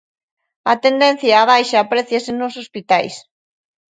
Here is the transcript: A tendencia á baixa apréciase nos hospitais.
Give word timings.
A 0.71 0.73
tendencia 0.85 1.41
á 1.41 1.43
baixa 1.51 1.77
apréciase 1.79 2.31
nos 2.39 2.53
hospitais. 2.61 3.15